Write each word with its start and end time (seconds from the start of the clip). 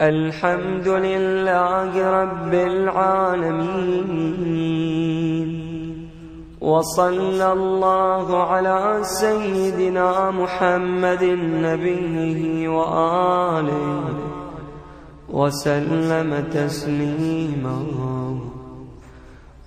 الحمد 0.00 0.88
لله 0.88 2.22
رب 2.22 2.54
العالمين. 2.54 3.86
وصلى 6.60 7.52
الله 7.52 8.42
على 8.42 8.98
سيدنا 9.02 10.30
محمد 10.30 11.24
نبيه 11.64 12.68
وآله. 12.68 14.35
وسلم 15.32 16.44
تسليما. 16.52 17.86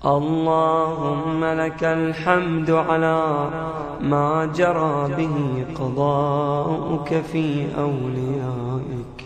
اللهم 0.05 1.45
لك 1.45 1.84
الحمد 1.84 2.72
على 2.72 3.49
ما 4.02 4.49
جرى 4.55 5.09
به 5.18 5.66
قضاؤك 5.76 7.22
في 7.32 7.66
أوليائك. 7.77 9.26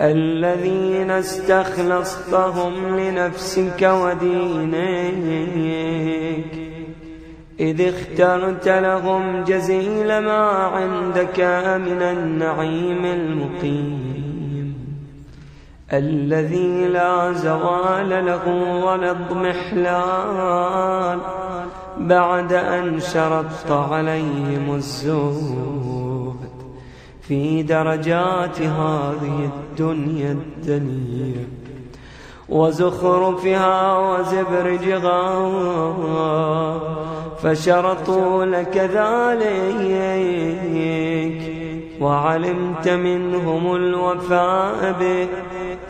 الذين 0.00 1.10
استخلصتهم 1.10 2.72
لنفسك 3.00 3.82
ودينك. 3.82 4.74
إذ 7.60 7.80
اخترت 7.80 8.68
لهم 8.68 9.44
جزيل 9.44 10.18
ما 10.18 10.46
عندك 10.48 11.40
من 11.86 12.02
النعيم 12.02 13.04
المقيم. 13.04 14.23
الذي 15.98 16.88
لا 16.88 17.32
زوال 17.32 18.26
له 18.26 18.48
ولا 18.84 19.10
اضمحلال. 19.10 21.18
بعد 21.98 22.52
أن 22.52 23.00
شرطت 23.00 23.70
عليهم 23.70 24.74
الزهد 24.74 26.34
في 27.22 27.62
درجات 27.62 28.62
هذه 28.62 29.50
الدنيا 29.52 30.32
الدنيا 30.32 31.46
وزخرفها 32.48 33.98
وزبرجها 33.98 35.50
فشرطوا 37.42 38.44
لك 38.44 38.76
ذلك 38.76 40.14
وعلمت 42.00 42.88
منهم 42.88 43.76
الوفاء 43.76 44.92
به. 45.00 45.28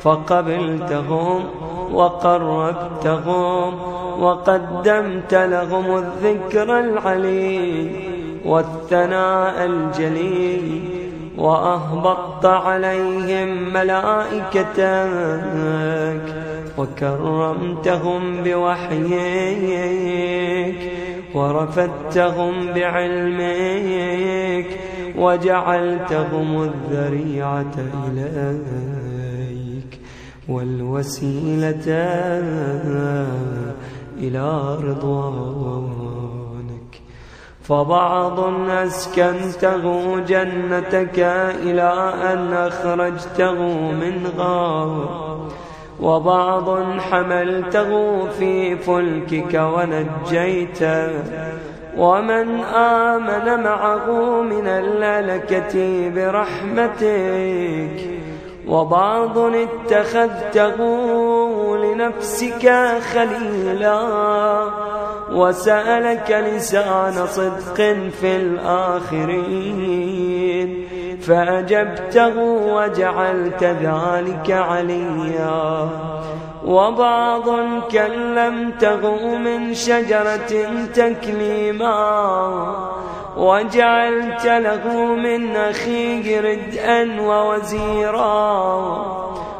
فقبلتهم 0.04 1.44
وقربتهم 1.92 3.74
وقدمت 4.20 5.34
لهم 5.34 5.96
الذكر 5.96 6.78
العلي 6.78 7.90
والثناء 8.44 9.64
الجليل 9.66 10.84
وأهبطت 11.38 12.46
عليهم 12.46 13.72
ملائكتك 13.72 14.74
وكرمتهم 16.78 18.42
بوحيك 18.44 19.74
ورفدتهم 21.34 22.72
بعلمك 22.74 24.66
وجعلتهم 25.18 26.62
الذريعة 26.62 27.74
إليك 28.08 29.13
والوسيلة 30.48 31.88
إلى 34.18 34.78
رضوانك. 34.84 35.92
فبعض 37.62 38.40
أسكنته 38.70 40.20
جنتك 40.20 41.18
إلى 41.62 42.14
أن 42.32 42.52
أخرجته 42.52 43.58
من 43.92 44.26
غار. 44.38 45.24
وبعض 46.00 46.98
حملته 46.98 48.24
في 48.28 48.76
فلكك 48.76 49.54
ونجيته 49.54 51.08
ومن 51.96 52.60
آمن 52.74 53.64
معه 53.64 54.42
من 54.42 54.66
الملكة 54.66 56.10
برحمتك. 56.10 58.23
وبعض 58.68 59.38
اتخذته 59.38 60.76
لنفسك 61.76 62.72
خليلا 63.14 64.00
وسألك 65.32 66.30
لسان 66.30 67.26
صدق 67.26 67.74
في 68.20 68.36
الآخرين 68.36 69.94
فأجبته 71.20 72.38
وجعلت 72.74 73.64
ذلك 73.64 74.50
عليا 74.50 75.88
وبعض 76.64 77.44
كلمته 77.92 79.36
من 79.36 79.74
شجرة 79.74 80.66
تكليما 80.94 81.94
وجعلت 83.36 84.46
له 84.46 85.14
من 85.14 85.56
أخيه 85.56 86.40
ردءا 86.40 87.20
ووزيرا 87.20 88.54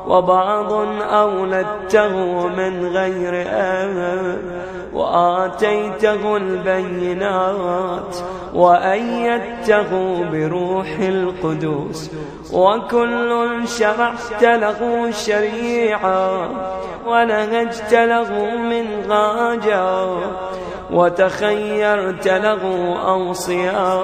وبعض 0.07 0.73
أولدته 1.03 2.47
من 2.47 2.87
غير 2.87 3.45
أب 3.49 4.64
وآتيته 4.95 6.37
البينات 6.37 8.17
وأيدته 8.55 9.91
بروح 10.33 10.87
القدوس 10.99 12.11
وكل 12.53 13.63
شرعت 13.69 14.43
له 14.43 15.11
شريعا 15.11 16.49
ونهجت 17.07 17.93
له 17.93 18.57
من 18.57 18.87
غاجا 19.09 20.17
وتخيرت 20.91 22.29
له 22.29 22.95
أوصيا 23.09 24.03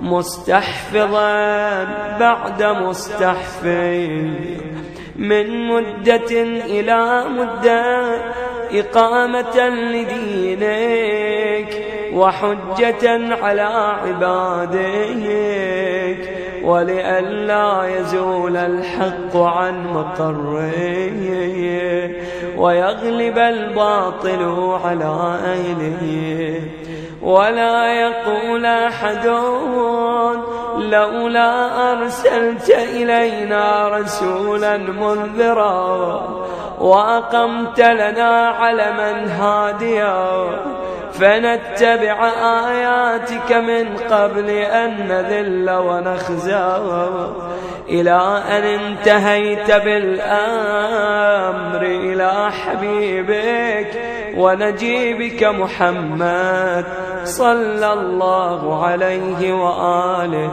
مستحفظا 0.00 1.84
بعد 2.20 2.62
مستحفظ 2.62 4.10
من 5.16 5.68
مدة 5.68 6.42
إلى 6.66 7.24
مدة 7.28 8.12
إقامة 8.72 9.68
لدينك 9.68 10.72
وحجة 12.14 13.34
على 13.44 13.96
عبادك 14.06 15.52
ولئلا 16.64 17.98
يزول 17.98 18.56
الحق 18.56 19.36
عن 19.36 19.86
مقره 19.94 20.72
ويغلب 22.56 23.38
الباطل 23.38 24.76
على 24.84 25.38
أهله. 25.44 26.60
ولا 27.22 27.92
يقول 27.92 28.66
أحد 28.66 29.26
لولا 30.90 31.92
أرسلت 31.92 32.70
إلينا 32.70 33.88
رسولا 33.88 34.76
منذرا 34.76 36.22
وأقمت 36.80 37.80
لنا 37.80 38.48
علما 38.48 39.26
هاديا 39.26 40.50
فنتبع 41.22 42.30
آياتك 42.68 43.52
من 43.52 43.96
قبل 43.96 44.50
أن 44.50 45.08
نذل 45.08 45.70
ونخزى 45.70 46.78
إلى 47.88 48.42
أن 48.48 48.62
انتهيت 48.62 49.72
بالأمر 49.72 50.22
إلى 51.82 52.50
حبيبك 52.52 54.00
ونجيبك 54.36 55.44
محمد 55.44 56.84
صلى 57.24 57.92
الله 57.92 58.84
عليه 58.84 59.52
وآله 59.52 60.50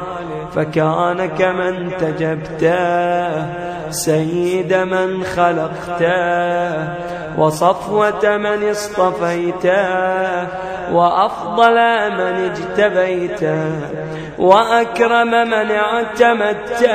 فكان 0.55 1.25
كمن 1.25 1.97
تجبته 1.97 3.89
سيد 3.91 4.73
من 4.73 5.23
خلقته 5.23 7.09
وصفوة 7.37 8.37
من 8.37 8.69
اصطفيته 8.69 10.47
وأفضل 10.91 11.75
من 12.11 12.51
اجتبيته 12.51 13.71
وأكرم 14.37 15.31
من 15.31 15.71
اعتمدته 15.71 16.89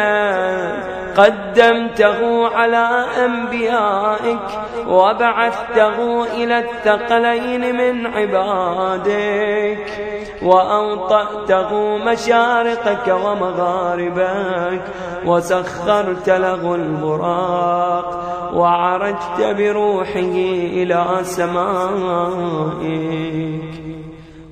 قدمته 1.17 2.49
على 2.49 3.05
أنبيائك 3.25 4.49
وبعثته 4.89 6.25
إلى 6.25 6.59
الثقلين 6.59 7.77
من 7.77 8.07
عبادك. 8.07 10.14
وأوطأته 10.45 11.99
مشارقك 11.99 13.09
ومغاربك 13.25 14.83
وسخرت 15.27 16.31
له 16.31 16.75
البراق 16.75 18.21
وعرجت 18.55 19.41
بروحه 19.41 20.35
إلى 20.79 21.07
سمائك 21.23 22.65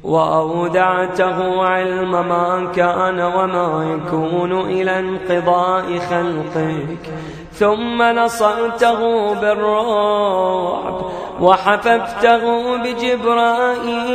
وأودعته 0.04 1.62
علم 1.62 2.10
ما 2.10 2.72
كان 2.76 3.20
وما 3.20 3.94
يكون 3.94 4.52
إلى 4.60 4.98
انقضاء 4.98 5.98
خلقك. 5.98 7.10
ثم 7.52 8.02
نصرته 8.02 9.34
بالرعب 9.34 11.02
وحففته 11.40 12.76
بجبرائيل. 12.76 14.12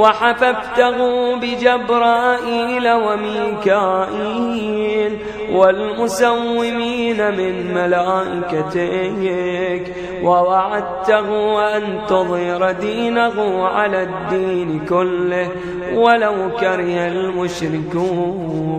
وحففته 0.00 0.98
بجبرائيل 1.36 2.86
وميكائيل 2.92 4.50
والمسومين 5.52 7.18
من 7.38 7.74
ملائكتك 7.74 9.04
ووعدته 10.22 11.28
أن 11.76 12.00
تظهر 12.08 12.72
دينه 12.72 13.66
على 13.66 14.02
الدين 14.02 14.86
كله 14.88 15.48
ولو 15.94 16.50
كره 16.60 17.06
المشركون. 17.08 18.70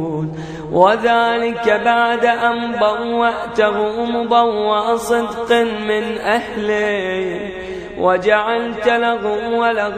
وذلك 0.72 1.82
بعد 1.86 2.26
أن 2.26 2.72
بوأته 2.72 4.06
مبوأ 4.06 4.96
صدق 4.96 5.52
من 5.88 6.18
أهله. 6.18 7.52
وجعلت 8.02 8.88
له 8.88 9.24
وله 9.58 9.98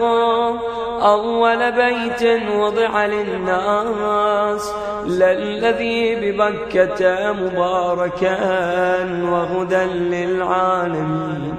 أول 1.02 1.72
بيت 1.72 2.42
وضع 2.56 3.06
للناس 3.06 4.74
للذي 5.06 6.32
ببكة 6.32 7.32
مباركا 7.32 8.38
وهدى 9.32 9.84
للعالمين. 9.94 11.56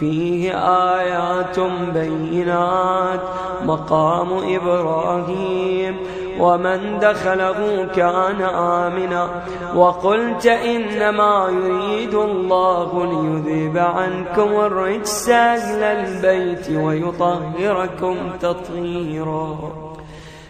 فيه 0.00 0.52
آيات 0.98 1.60
بينات. 1.94 3.20
مقام 3.66 4.28
إبراهيم. 4.54 5.96
ومن 6.40 6.98
دخله 6.98 7.88
كان 7.96 8.42
آمنا. 8.42 9.28
وقلت 9.74 10.46
إنما 10.46 11.48
يريد 11.50 12.14
الله 12.14 12.90
ليذيب 13.06 13.78
عنكم 13.78 14.60
الرجس 14.60 15.28
أهل 15.28 15.82
البيت 15.82 16.70
ويطهركم 16.70 18.16
تطهيرا. 18.40 19.56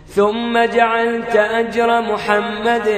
ثم 0.06 0.64
جعلت 0.64 1.36
أجر 1.36 2.00
محمد 2.00 2.88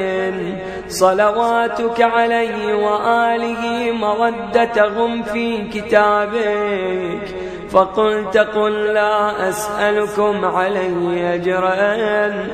صلواتك 0.89 2.03
عليه 2.03 2.75
وآله 2.75 3.93
مودتهم 3.93 5.23
في 5.23 5.69
كتابك. 5.69 7.27
فقلت 7.73 8.39
قل 8.39 8.73
لا 8.73 9.49
أسألكم 9.49 10.45
علي 10.45 11.35
أجرا 11.35 11.75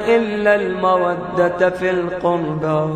إلا 0.06 0.54
المودة 0.54 1.70
في 1.70 1.90
القربى 1.90 2.90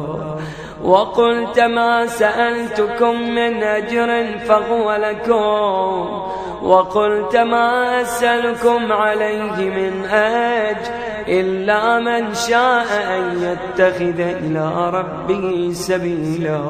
وقلت 0.85 1.61
ما 1.61 2.07
سألتكم 2.07 3.21
من 3.21 3.63
أجر 3.63 4.39
فهو 4.39 4.93
لكم. 4.93 6.23
وقلت 6.63 7.37
ما 7.37 8.01
أسألكم 8.03 8.93
عليه 8.93 9.71
من 9.71 10.05
أجر 10.11 10.91
إلا 11.29 11.99
من 11.99 12.35
شاء 12.35 12.87
أن 13.19 13.43
يتخذ 13.43 14.21
إلى 14.21 14.91
ربه 14.91 15.71
سبيلا. 15.73 16.61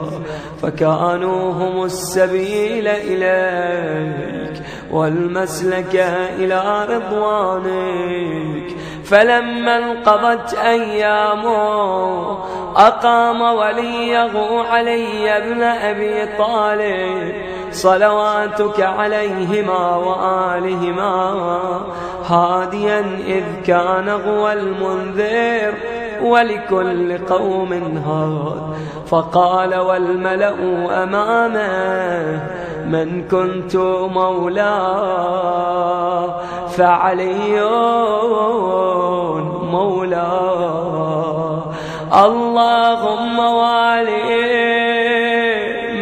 فكانوا 0.62 1.52
هم 1.52 1.84
السبيل 1.84 2.88
إليك. 2.88 4.62
والمسلك 4.92 5.94
إلى 6.38 6.86
رضوانك. 6.88 8.76
فلما 9.04 9.78
انقضت 9.78 10.54
أيامه 10.54 12.38
أقام 12.76 13.40
وليه 13.40 14.30
علي 14.70 15.36
ابن 15.36 15.62
أبي 15.62 16.26
طالب. 16.38 17.34
صلواتك 17.72 18.80
عليهما 18.80 19.96
وآلهما 19.96 21.36
هاديا 22.26 23.00
إذ 23.26 23.44
كان 23.66 24.08
هو 24.08 24.52
المنذر. 24.52 26.01
ولكل 26.24 27.18
قوم 27.18 27.72
هاد. 28.06 28.62
فقال 29.06 29.74
والملأ 29.74 30.54
أمامه 31.02 32.42
من 32.86 33.28
كنت 33.28 33.76
مولاه 34.16 35.42
فعلي 36.68 37.60
مولاه 39.70 41.62
اللهم 42.26 43.38
والي 43.38 44.52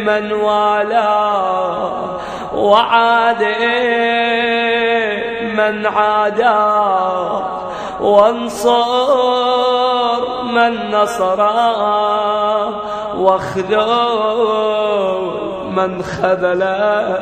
من 0.05 0.31
والاه 0.31 1.91
وعادي 2.55 3.55
من 5.57 5.85
عاداه. 5.85 7.41
وانصر 8.01 9.90
من 10.51 10.91
نصره 10.91 11.57
واخذل 13.17 13.91
من 15.71 16.03
خذله 16.03 17.17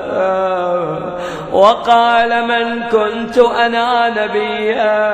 وقال 1.54 2.48
من 2.48 2.84
كنت 2.84 3.38
أنا 3.38 4.10
نبيا 4.10 5.10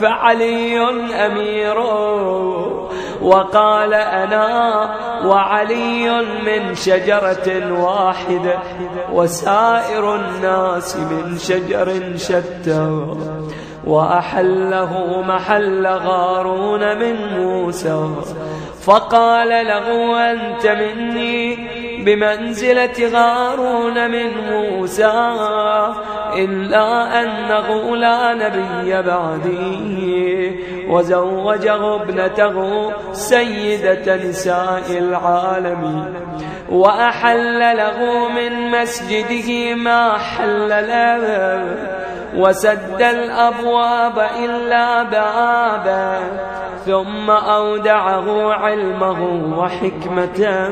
فعلي 0.00 0.80
أمير. 1.26 1.80
وقال 3.22 3.94
أنا 3.94 4.90
وعلي 5.24 6.10
من 6.20 6.74
شجرة 6.74 7.72
واحدة 7.82 8.58
وسائر 9.12 10.14
الناس 10.14 10.96
من 10.96 11.38
شجر 11.38 12.16
شتى. 12.16 13.06
وأحله 13.86 15.22
محل 15.28 15.86
غارون 15.86 16.98
من 16.98 17.16
موسى. 17.38 18.08
فقال 18.82 19.48
له 19.48 20.16
أنت 20.30 20.66
مني 20.66 21.68
بمنزلة 22.04 23.10
غارون 23.12 24.10
من 24.10 24.30
موسى 24.50 25.34
إلا 26.36 27.20
أنه 27.22 27.96
لا 27.96 28.34
نبي 28.34 29.02
بعدي. 29.02 30.69
وزوجه 30.90 31.94
ابنته 32.02 32.56
سيدة 33.12 34.06
نساء 34.28 34.86
العالمين. 34.90 36.14
وأحل 36.70 37.60
له 37.76 38.28
من 38.28 38.52
مسجده 38.70 39.74
ما 39.74 40.18
حل 40.18 40.68
له 40.68 41.24
وسد 42.36 43.02
الأبواب 43.02 44.18
إلا 44.44 45.02
بآبا 45.02 46.18
ثم 46.86 47.30
أودعه 47.30 48.52
علمه 48.52 49.20
وحكمته. 49.58 50.68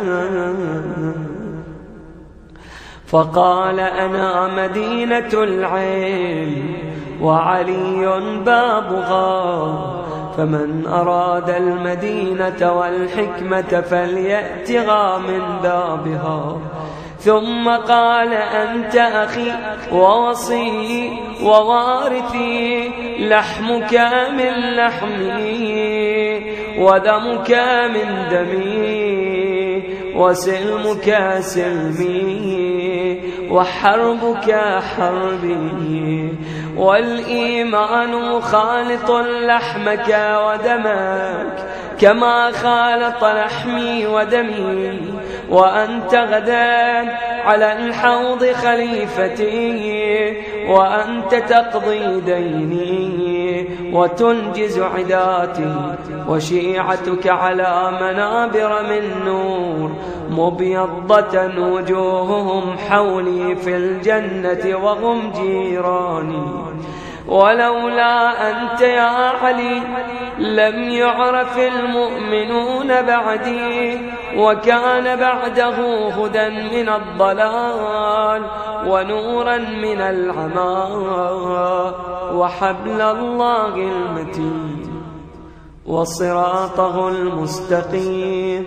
فقال 3.06 3.80
أنا 3.80 4.48
مدينة 4.62 5.32
العلم 5.32 6.97
وعلي 7.22 8.20
بابها 8.46 9.98
فمن 10.36 10.86
أراد 10.86 11.50
المدينة 11.50 12.72
والحكمة 12.72 13.80
فليأتها 13.80 15.18
من 15.18 15.42
بابها. 15.62 16.58
ثم 17.18 17.68
قال 17.68 18.32
أنت 18.32 18.96
أخي 18.96 19.52
ووصي 19.92 21.10
ووارثي 21.42 22.90
لحمك 23.18 23.94
من 24.38 24.54
لحمي 24.76 26.40
ودمك 26.78 27.50
من 27.94 28.28
دمي 28.30 29.82
وسلمك 30.16 31.38
سلمي. 31.40 32.67
وحربك 33.50 34.60
حربي. 34.96 36.34
والإيمان 36.76 38.40
خالط 38.40 39.10
لحمك 39.46 40.38
ودمك 40.46 41.66
كما 42.00 42.50
خالط 42.52 43.24
لحمي 43.24 44.06
ودمي. 44.06 45.00
وأنت 45.50 46.14
غدا 46.14 47.02
على 47.48 47.72
الحوض 47.72 48.44
خليفتي 48.44 50.36
وأنت 50.68 51.34
تقضي 51.34 52.20
ديني 52.20 53.68
وتنجز 53.92 54.78
عداتي 54.78 55.94
وشيعتك 56.28 57.28
على 57.28 57.98
منابر 58.00 58.82
من 58.82 59.24
نور 59.24 59.90
مبيضة 60.30 61.34
وجوههم 61.58 62.78
حولي 62.88 63.56
في 63.56 63.76
الجنة 63.76 64.76
وهم 64.84 65.32
جيراني. 65.32 66.46
ولولا 67.28 68.50
أنت 68.50 68.80
يا 68.80 69.32
علي 69.42 69.82
لم 70.38 70.88
يعرف 70.88 71.58
المؤمنون 71.58 73.02
بعدي 73.02 74.00
وكان 74.36 75.16
بعده 75.18 76.08
هدى 76.08 76.48
من 76.48 76.88
الضلال 76.88 78.42
ونورا 78.86 79.56
من 79.56 80.00
العمى 80.00 80.88
وحبل 82.32 83.00
الله 83.00 83.74
المتين. 83.74 84.87
وصراطه 85.88 87.08
المستقيم. 87.08 88.66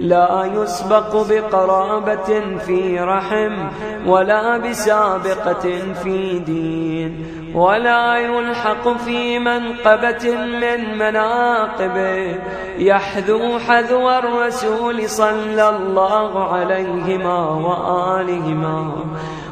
لا 0.00 0.50
يسبق 0.54 1.26
بقرابة 1.28 2.58
في 2.66 2.98
رحم 3.00 3.68
ولا 4.06 4.58
بسابقة 4.58 5.94
في 6.02 6.38
دين. 6.38 7.26
ولا 7.54 8.16
يلحق 8.16 8.88
في 8.88 9.38
منقبة 9.38 10.36
من 10.36 10.98
مناقبه 10.98 12.38
يحذو 12.78 13.58
حذو 13.58 14.10
الرسول 14.10 15.08
صلى 15.08 15.68
الله 15.68 16.44
عليهما 16.44 17.50
وآلهما. 17.50 18.92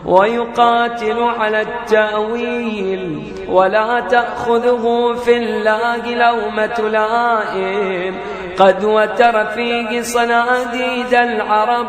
ويقاتل 0.08 1.22
على 1.22 1.60
التأويل 1.60 3.22
ولا 3.48 4.00
تأخذه 4.00 5.14
في 5.24 5.36
الله 5.36 6.02
لومة 6.14 6.88
لائم. 6.88 8.14
قد 8.58 8.84
وتر 8.84 9.44
فيه 9.44 10.02
صناديد 10.02 11.14
العرب 11.14 11.86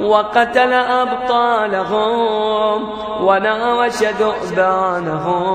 وقتل 0.00 0.72
أبطالهم 0.72 2.20
وناوش 3.20 4.02
ذؤبانهم 4.02 5.50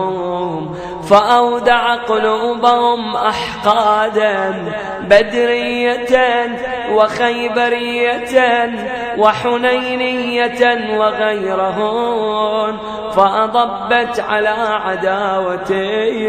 فأودع 1.10 1.96
قلوبهم 1.96 3.16
أحقادا 3.16 4.54
بدرية 5.02 6.48
وخيبرية 6.92 8.72
وحنينية 9.18 10.98
وغيرهن 10.98 12.78
فأضبت 13.16 14.20
على 14.20 14.56
عداوته 14.86 16.26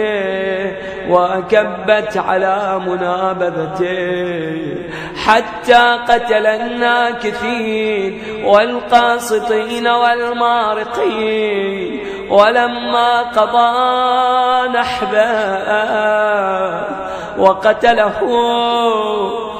وأكبت 1.09 2.16
على 2.16 2.81
منابذته. 2.87 4.25
حتى 5.25 5.99
قتل 6.09 6.47
الناكثين 6.47 8.23
والقاسطين 8.45 9.88
والمارقين 9.88 12.00
ولما 12.30 13.23
قضى 13.23 14.68
نحبا 14.78 15.30
وقتله 17.38 18.18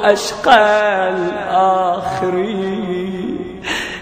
أشقى 0.04 1.08
الآخرين. 1.08 2.76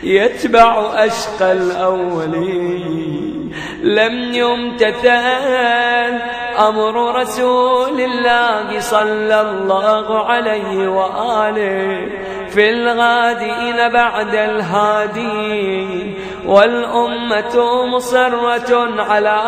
يتبع 0.03 0.93
أشقى 0.95 1.53
الأولين. 1.53 3.53
لم 3.83 4.35
يمتثل 4.35 6.19
أمر 6.59 7.21
رسول 7.21 8.01
الله 8.01 8.81
صلى 8.81 9.41
الله 9.41 10.25
عليه 10.25 10.89
وآله 10.89 12.09
في 12.49 12.71
الغادين 12.71 13.89
بعد 13.93 14.35
الهادين 14.35 16.15
والأمة 16.47 17.87
مصرة 17.87 19.03
على 19.03 19.43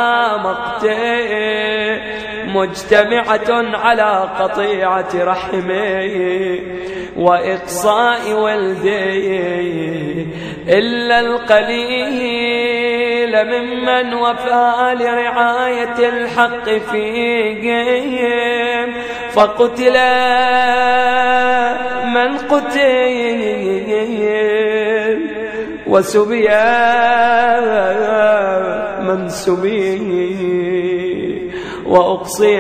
مقته 0.45 0.97
مجتمعة 2.47 3.77
على 3.77 4.29
قطيعة 4.39 5.09
رحمه 5.15 6.59
وإقصاء 7.17 8.33
ولديه 8.33 10.27
إلا 10.69 11.21
القليل 11.21 12.66
ممن 13.45 14.15
وفى 14.15 14.95
لرعاية 15.01 16.09
الحق 16.09 16.71
فيهم. 16.71 18.93
فقتل 19.33 19.97
من 22.15 22.39
قتل 22.39 22.81
وسبي 25.87 26.49
من 29.01 29.29
سبي 29.29 29.91
وأقصي 31.87 32.57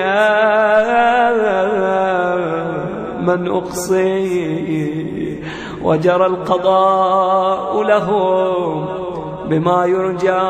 من 3.21 3.49
أقصي. 3.49 4.97
وجرى 5.83 6.26
القضاء 6.26 7.83
لهم 7.83 9.06
بما 9.49 9.87
يرجى 9.87 10.45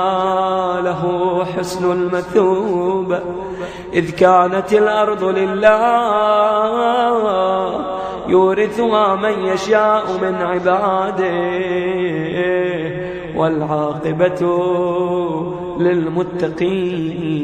له 0.83 1.45
حسن 1.45 1.93
المثوبة 1.93 3.21
إذ 3.93 4.11
كانت 4.11 4.73
الأرض 4.73 5.25
لله 5.25 5.77
يورثها 8.29 9.15
من 9.15 9.45
يشاء 9.45 10.05
من 10.23 10.35
عباده 10.35 11.37
والعاقبة 13.37 14.43
للمتقين. 15.79 17.37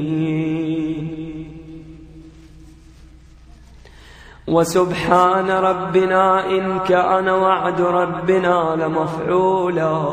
وسبحان 4.49 5.51
ربنا 5.51 6.47
إن 6.47 6.79
كان 6.79 7.29
وعد 7.29 7.81
ربنا 7.81 8.77
لمفعولا. 8.77 10.13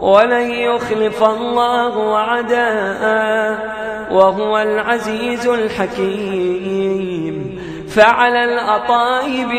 ولن 0.00 0.50
يخلف 0.50 1.24
الله 1.24 1.98
وعدا 1.98 2.70
وهو 4.10 4.58
العزيز 4.58 5.46
الحكيم. 5.46 7.36
فعلى 7.96 8.44
الأطايب 8.44 9.52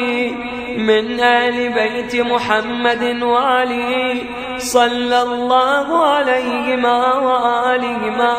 من 0.77 1.19
آل 1.19 1.73
بيت 1.73 2.15
محمد 2.15 3.23
وعلي 3.23 4.21
صلى 4.57 5.21
الله 5.21 6.05
عليهما 6.05 7.13
وآلهما 7.15 8.35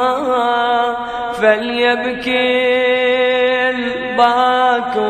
فليبكي 1.33 2.69
الباكون 3.71 5.09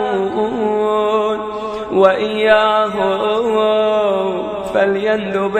وإياه 1.93 2.93
فليندب 4.75 5.57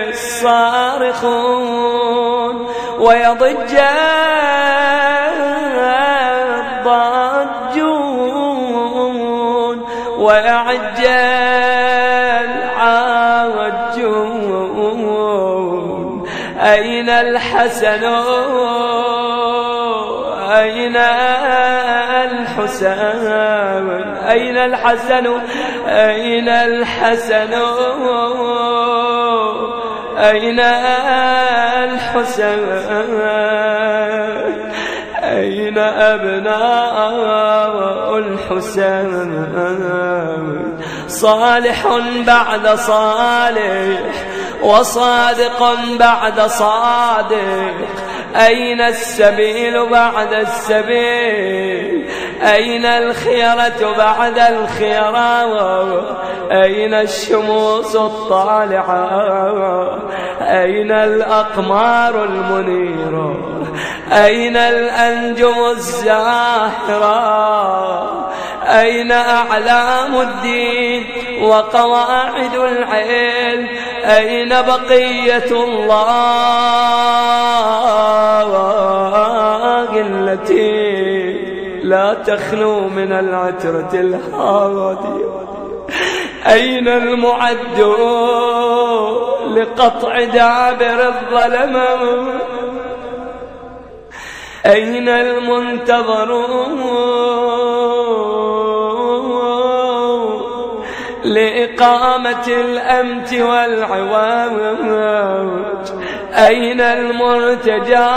الصارخون. 0.09 1.71
ويضج 3.00 3.75
الضاجون 8.90 9.79
ويعج 10.19 11.00
أين 16.80 17.08
الحسن؟ 17.08 18.04
أين 20.50 20.96
الحسن؟ 22.26 23.26
أين 24.30 24.56
الحسن؟ 24.56 25.26
أين 25.87 26.49
الحسن؟ 26.49 27.54
أين 30.18 30.60
الحسن؟ 31.80 32.64
أين 35.22 35.78
أبناء 35.78 36.99
الحسن؟ 38.18 39.30
صالح 41.08 41.87
بعد 42.26 42.66
صالح. 42.68 44.29
وصادق 44.62 45.79
بعد 45.99 46.40
صادق. 46.40 47.75
أين 48.37 48.81
السبيل 48.81 49.87
بعد 49.87 50.33
السبيل؟ 50.33 52.11
أين 52.43 52.87
الخيرة 52.87 53.95
بعد 53.99 54.38
الخيرة؟ 54.38 56.17
أين 56.52 56.95
الشموس 56.95 57.97
الطالعة؟ 57.97 59.19
أين 60.40 60.93
الأقمار 60.93 62.25
المنيرة؟ 62.25 63.37
أين 64.12 64.57
الأنجم 64.57 65.64
الزاهرة؟ 65.71 67.11
أين 68.64 69.12
أعلام 69.12 70.21
الدين 70.21 71.07
وقواعد 71.43 72.55
العلم؟ 72.55 73.69
أين 74.04 74.49
بقية 74.49 75.64
الله 75.64 76.11
التي 80.00 81.33
لا 81.83 82.14
تخلو 82.14 82.80
من 82.80 83.12
العترة 83.12 83.90
الهادية؟ 83.95 85.40
أين 86.47 86.88
المعد 86.88 87.80
لقطع 89.57 90.25
دابر 90.25 91.09
الظلم؟ 91.09 92.40
أين 94.66 95.09
المنتظرون 95.09 96.80
لإقامة 101.80 102.46
الأمت 102.49 103.32
والعواج. 103.34 104.80
أين 106.34 106.80
المرتجى 106.80 108.10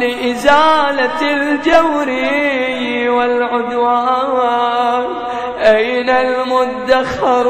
لإزالة 0.00 1.20
الجور 1.22 2.08
والعدوان؟ 3.16 5.06
أين 5.58 6.10
المدخر 6.10 7.46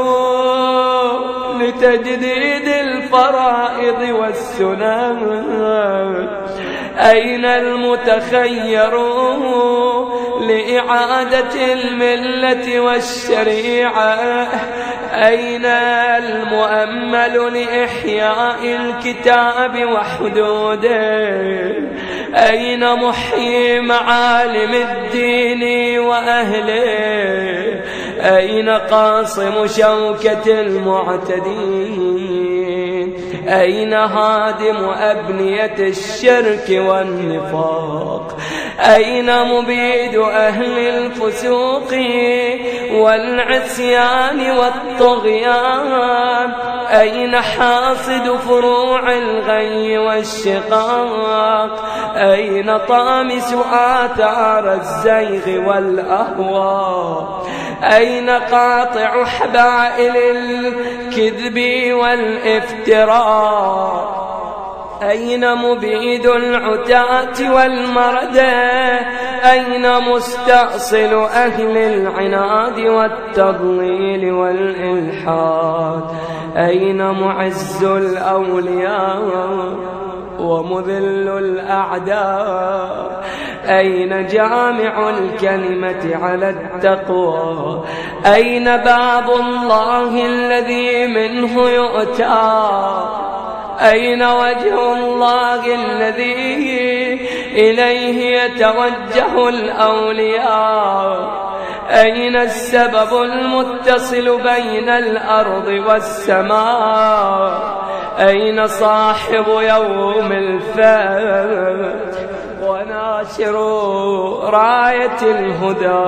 لتجديد 1.61 2.69
الفرائض 2.69 4.01
والسنن 4.21 5.19
أين 6.99 7.45
المتخير؟ 7.45 8.99
لإعادة 10.41 11.73
الملة 11.73 12.81
والشريعة. 12.81 14.49
أين 15.15 15.65
المؤمل 15.65 17.55
لإحياء 17.55 18.59
الكتاب 18.65 19.85
وحدوده؟ 19.93 21.25
أين 22.35 22.95
محيي 22.95 23.81
معالم 23.81 24.75
الدين 24.75 25.99
وأهله؟ 25.99 27.85
أين 28.21 28.69
قاصم 28.69 29.67
شوكة 29.67 30.61
المعتدين؟ 30.61 31.95
أين 33.61 33.93
هادم 33.93 34.85
أبنية 34.85 35.75
الشرك 35.79 36.67
والنفاق؟ 36.71 38.37
أين 38.79 39.43
مبيد 39.45 40.17
أهل 40.17 40.79
الفسوق 40.79 41.93
والعصيان 42.93 44.51
والطغيان؟ 44.51 46.53
أين 46.91 47.37
حاصد 47.37 48.37
فروع 48.49 49.13
الغي 49.13 49.99
والشقاق؟ 49.99 51.85
أين 52.17 52.79
طامس 52.79 53.55
آثار 53.73 54.73
الزيغ 54.73 55.69
والأهواء؟ 55.69 57.45
أين 57.83 58.31
قاطع 58.31 59.25
حبائل 59.25 60.17
الكذب 60.17 61.93
والإفتراء؟ 63.05 63.55
أين 65.03 65.55
مبيد 65.55 66.27
العتاة 66.27 67.55
والمردى 67.55 69.01
أين 69.51 70.01
مستأصل 70.01 71.15
أهل 71.25 71.77
العناد 71.77 72.81
والتضليل 72.81 74.33
والإلحاد؟ 74.33 76.05
أين 76.57 77.11
معز 77.11 77.85
الأولياء 77.85 79.23
ومذل 80.39 81.29
الأعداء؟ 81.39 83.25
أين 83.69 84.27
جامع 84.27 85.11
الكلمة 85.11 86.17
على 86.23 86.51
التقوى؟ 86.51 87.85
أين 88.35 88.65
باب 88.65 89.31
الله 89.31 90.27
الذي 90.27 91.07
منه 91.07 91.71
يؤتى؟ 91.71 92.51
أين 93.81 94.23
وجه 94.23 94.93
الله 94.93 95.75
الذي 95.75 96.35
إليه 97.55 98.39
يتوجه 98.43 99.49
الأولياء؟ 99.49 101.45
أين 101.91 102.37
السبب 102.37 103.23
المتصل 103.23 104.43
بين 104.43 104.89
الأرض 104.89 105.67
والسماء؟ 105.89 107.75
أين 108.19 108.67
صاحب 108.67 109.45
يوم 109.49 110.33
الفات 110.33 112.34
وناشر 112.95 113.57
راية 114.45 115.19
الهدى. 115.23 116.07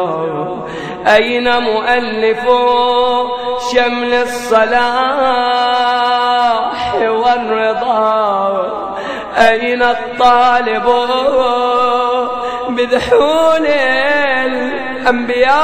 أين 1.06 1.62
مؤلف 1.62 2.42
شمل 3.72 4.14
الصلاح 4.14 4.76
والرضا؟ 6.94 8.72
أين 9.36 9.82
الطالب 9.82 10.86
بذحول 12.68 13.66
الأنبياء 14.46 15.56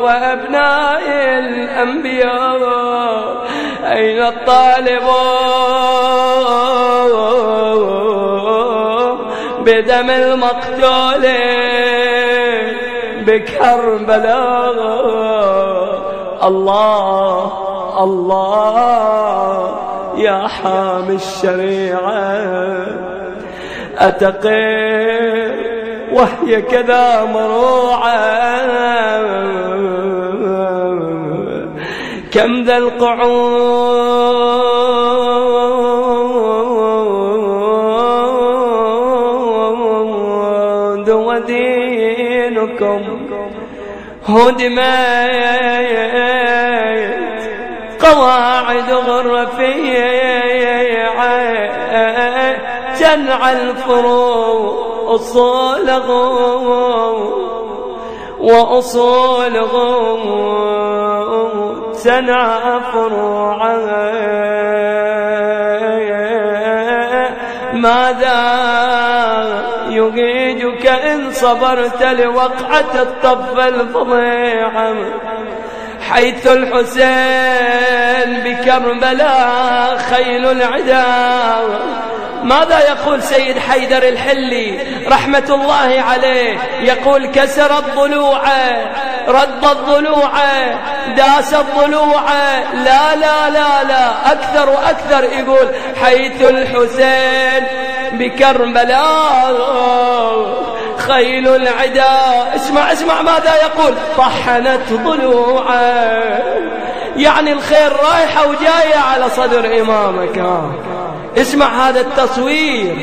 وأبناء 0.00 1.02
الأنبياء؟ 1.38 2.60
أين 3.84 4.22
الطالب 4.22 5.10
بدم 9.66 10.10
المقتول 10.10 11.26
بكربلاء 13.26 14.80
الله 16.48 17.52
الله 18.04 19.78
يا 20.16 20.48
حامي 20.48 21.14
الشريعة. 21.14 22.86
أتقي 23.98 25.50
وهي 26.12 26.62
كذا 26.62 27.24
مروعة. 27.24 28.30
كم 32.32 32.64
ذا 32.64 32.76
القعود 32.76 34.00
ودينكم. 41.10 43.02
هدمت 44.28 44.80
قواعد 48.00 48.90
غرفية. 48.90 50.40
جنع 53.00 53.52
الفروع 53.52 55.14
أصولهم 55.14 56.60
وأصولهم 58.40 60.20
سنع 61.92 62.78
فروعها 62.78 64.10
ماذا 67.72 68.89
يقيدك 70.00 70.86
إن 70.86 71.32
صبرت 71.32 72.02
لوقعة 72.02 72.94
الطف 72.94 73.58
الفظيعة 73.58 74.94
حيث 76.10 76.46
الحسين 76.46 78.30
بكربلاء 78.44 79.96
خيل 79.96 80.50
العداوة 80.50 81.80
ماذا 82.42 82.78
يقول 82.78 83.22
سيد 83.22 83.58
حيدر 83.58 84.08
الحلي 84.08 84.78
رحمة 85.08 85.44
الله 85.48 86.02
عليه؟ 86.02 86.58
يقول 86.80 87.26
كسر 87.26 87.78
الضلوع 87.78 88.42
رد 89.28 89.64
الضلوع 89.64 90.32
داس 91.16 91.54
الضلوع. 91.54 92.30
لا 92.84 93.16
لا 93.16 93.50
لا 93.50 93.84
لا 93.84 94.32
أكثر 94.32 94.68
وأكثر 94.68 95.24
يقول 95.24 95.68
حيث 96.02 96.42
الحسين 96.42 97.89
بكربلاء 98.12 99.60
خيل 100.98 101.48
العدا 101.48 102.54
اسمع 102.56 102.92
اسمع 102.92 103.22
ماذا 103.22 103.54
يقول. 103.54 103.94
طحنت 104.18 104.92
ضلوعه 104.92 106.40
يعني 107.16 107.52
الخير 107.52 107.92
رايحة 107.92 108.48
وجاية 108.48 108.96
على 108.96 109.30
صدر 109.30 109.80
إمامك. 109.80 110.42
اسمع 111.36 111.88
هذا 111.88 112.00
التصوير. 112.00 112.96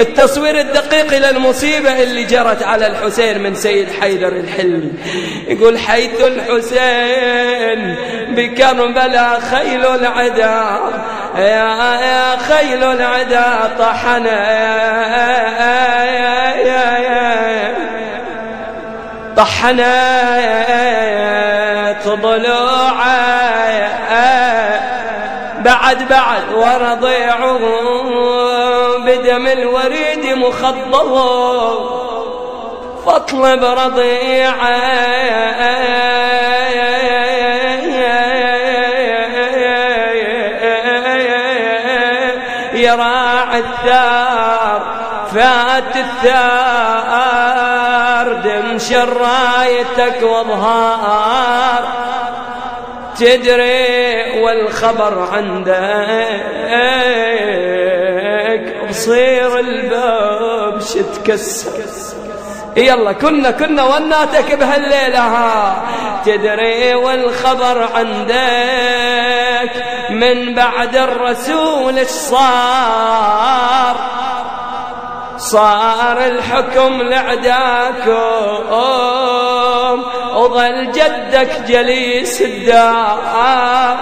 التصوير 0.00 0.60
الدقيق 0.60 1.12
إلى 1.12 1.30
المصيبة 1.30 2.02
اللي 2.02 2.24
جرت 2.24 2.62
على 2.62 2.86
الحسين 2.86 3.42
من 3.42 3.54
سيد 3.54 3.88
حيدر 4.00 4.28
الحلي 4.28 4.90
يقول 5.48 5.78
حيث 5.78 6.20
الحسين 6.20 7.96
بكربلاء 8.28 9.40
خيل 9.40 9.86
العدا 9.86 10.80
يا 11.36 11.98
يا 12.02 12.36
خيل 12.36 12.84
العدا 12.84 13.70
طحن 13.78 14.26
طحنت 19.36 19.78
ضلوعه 22.06 23.18
بعد 25.64 26.08
بعد 26.08 26.52
ورضيعه. 26.54 27.58
بدم 29.08 29.46
الوريد 29.46 30.26
مخضب 30.36 31.12
فاطلب 33.06 33.64
رضيعه 33.64 34.68
يراعي 42.72 43.58
الثار 43.58 44.82
فات 45.34 45.96
الثار. 45.96 47.18
دم 48.32 48.78
شرايتك 48.78 50.22
وأظهار. 50.22 51.84
تدري 53.18 54.40
والخبر 54.40 55.28
عندك 55.32 56.58
بصير 58.90 59.58
الباب 59.58 60.80
شتكسر 60.80 61.70
يلا 62.76 63.12
كنا 63.12 63.50
كنا 63.50 63.84
وناتك 63.84 64.54
بهالليلة 64.54 65.18
ها. 65.20 65.82
تدري 66.24 66.94
والخبر 66.94 67.88
عندك 67.94 69.72
من 70.10 70.54
بعد 70.54 70.96
الرسول 70.96 71.98
إيش 71.98 72.08
صار؟ 72.08 73.96
صار 75.36 76.24
الحكم 76.26 77.02
لعداكم 77.02 78.16
وظل 80.36 80.92
جدك 80.92 81.60
جليس 81.68 82.42
الدار. 82.42 83.98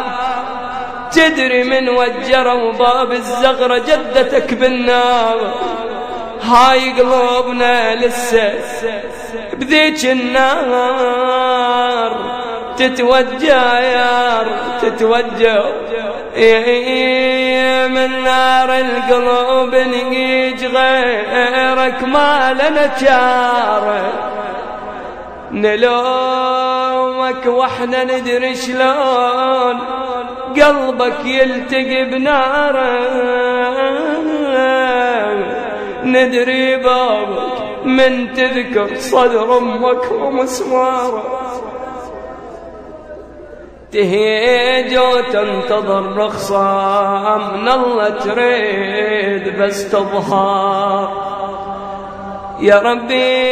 تدري 1.16 1.62
من 1.64 1.88
وجروا 1.88 2.72
باب 2.72 3.12
الزغرة 3.12 3.78
جدتك 3.78 4.54
بالنار. 4.54 5.54
هاي 6.42 6.92
قلوبنا 6.92 7.94
لسه 7.94 8.52
بذيك 9.52 10.04
النار. 10.04 11.16
تتوجه 12.76 13.78
يار 13.78 14.46
تتوجه. 14.82 15.64
من 17.96 18.10
نار 18.24 18.70
القلوب 18.78 19.74
نجيج 19.74 20.64
غيرك 20.64 22.02
ما 22.02 22.52
لنا 22.52 22.96
شار 23.00 23.86
نلومك 25.52 27.46
وإحنا 27.46 28.04
ندري 28.04 28.54
شلون 28.54 29.80
قلبك 30.62 31.24
يلتقي 31.24 32.04
بناره. 32.04 32.96
ندري 36.04 36.76
بابك 36.76 37.84
من 37.84 38.32
تذكر 38.32 38.94
صدر 38.96 39.58
أمك 39.58 40.12
ومسماره 40.12 41.22
تهيج 43.92 44.98
وتنتظر 44.98 46.16
رخصة 46.16 47.36
من 47.36 47.68
الله 47.68 48.08
تريد 48.08 49.58
بس 49.58 49.90
تظهر. 49.90 51.08
يا 52.60 52.78
ربي 52.78 53.42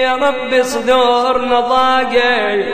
يا 0.00 0.16
ربي 0.16 0.62
صدورنا 0.62 1.60
ضاقت 1.60 2.64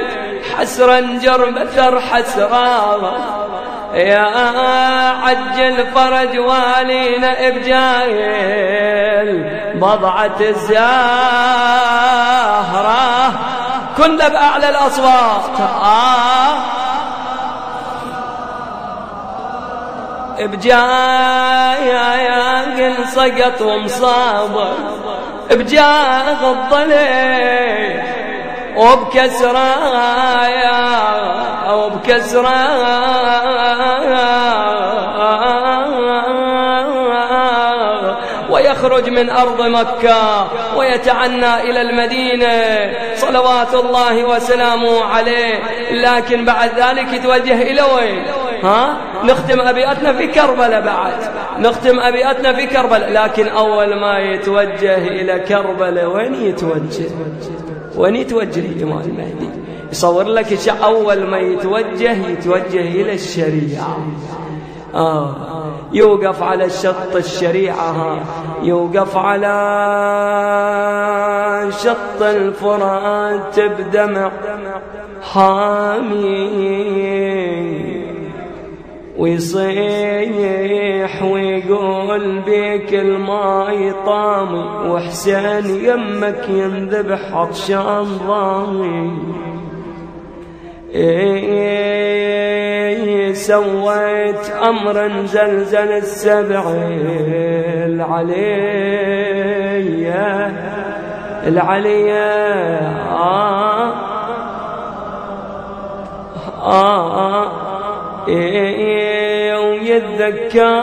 حسرا 0.54 1.00
جرب 1.00 1.64
ثر 1.64 2.00
حسرا 2.00 3.49
يا 3.94 4.26
عجل 5.22 5.86
فرج 5.94 6.38
والينا 6.38 7.48
بجايل 7.50 9.30
بضعة 9.74 10.40
الزهرة 10.40 10.80
كنا 13.96 14.28
بأعلى 14.28 14.68
الأصوات. 14.68 15.60
آه 15.60 16.80
بجايا 20.40 22.10
قل 22.76 23.06
سقط 23.08 23.60
ومصابة 23.60 24.68
بجاه 25.50 26.52
الضليل 26.52 28.02
وبكسرايا 28.76 30.30
وبكسرايا. 31.72 33.10
ويخرج 38.50 39.08
من 39.10 39.30
أرض 39.30 39.62
مكة 39.62 40.48
ويتعنى 40.76 41.70
إلى 41.70 41.80
المدينة. 41.80 42.92
صلوات 43.14 43.74
الله 43.74 44.24
وسلامه 44.24 45.04
عليه. 45.04 45.62
لكن 45.90 46.44
بعد 46.44 46.70
ذلك 46.76 47.12
يتوجه 47.12 47.62
إلى 47.62 47.82
وين؟ 47.82 48.22
ها؟ 48.64 48.96
نختم 49.24 49.60
أبياتنا 49.60 50.12
في 50.12 50.26
كربلاء 50.26 50.80
بعد. 50.80 51.14
نختم 51.58 52.00
أبياتنا 52.00 52.52
في 52.52 52.66
كربلاء. 52.66 53.12
لكن 53.12 53.48
أول 53.48 54.00
ما 54.00 54.18
يتوجه 54.18 54.98
إلى 54.98 55.38
كربلاء 55.38 56.06
وين 56.06 56.34
يتوجه؟ 56.34 57.10
وين 58.00 58.16
يتوجه 58.16 58.60
الإمام 58.60 59.00
المهدي 59.00 59.50
يصور 59.92 60.24
لك 60.24 60.68
أول 60.68 61.26
ما 61.26 61.38
يتوجه 61.38 62.28
يتوجه 62.28 62.80
إلى 62.80 63.12
الشريعة. 63.14 63.98
آه. 64.94 65.36
يوقف 65.92 66.42
على 66.42 66.64
الشط 66.64 67.16
الشريعة. 67.16 68.20
يوقف 68.62 69.16
على 69.16 69.50
شط 71.72 72.22
الفرات 72.22 73.60
بدمع 73.60 74.30
حامي 75.32 76.80
ويصيح 79.20 81.12
ويقول 81.22 82.40
بيك 82.40 82.94
الماي 82.94 83.92
طامي 84.06 84.64
وحسين 84.90 85.84
يمك 85.84 86.48
ينذبح 86.48 87.34
عطشان 87.34 88.06
ضامي. 88.28 89.18
إيه 90.94 91.80
سويت 93.32 94.50
أمرا 94.68 95.08
زلزل 95.26 95.78
السبع 95.78 96.62
العليا. 97.86 98.80
العليا. 101.46 102.80
آه 103.10 103.92
آه, 106.62 107.44
آه. 107.44 107.69
إيه 108.30 109.56
ويتذكر 109.56 110.82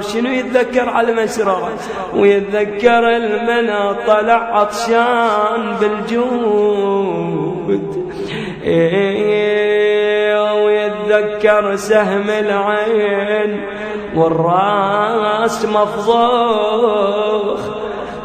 شنو 0.00 0.30
يتذكر 0.30 0.88
على 0.88 1.12
مسرى 1.12 1.68
ويتذكر 2.14 3.16
المنى 3.16 3.94
طلع 4.06 4.58
عطشان 4.58 5.76
بالجود. 5.80 7.30
ويتذكر 10.64 11.76
سهم 11.76 12.30
العين 12.30 13.60
والراس 14.16 15.66
مفضوخ 15.66 17.60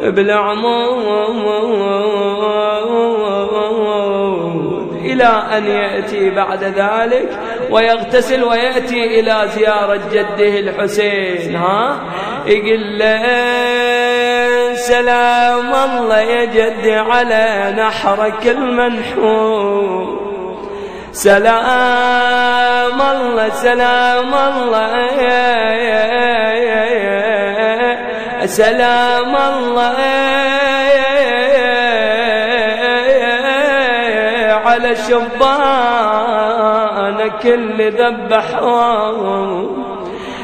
بالعمود 0.02 0.96
إلى 5.16 5.58
أن 5.58 5.68
يأتي 5.68 6.30
بعد 6.30 6.64
ذلك 6.64 7.30
ويغتسل 7.70 8.44
ويأتي 8.44 9.20
إلى 9.20 9.50
زيارة 9.56 10.00
جده 10.12 10.60
الحسين 10.60 11.56
ها؟ 11.56 12.00
يقول 12.46 13.00
له 13.00 13.24
سلام 14.76 15.76
الله 15.76 16.20
يا 16.20 16.46
جدي 16.46 16.96
على 16.96 17.74
نحرك 17.78 18.48
المنحور 18.48 20.26
سلام 21.12 23.02
الله 23.02 23.50
سلام 23.50 24.34
الله 24.34 24.98
يا 25.22 25.74
يا 25.74 26.06
يا 26.54 28.46
سلام 28.46 29.36
الله. 29.36 30.65
على 34.76 34.96
شبانك 34.96 36.36
اللي 37.46 37.90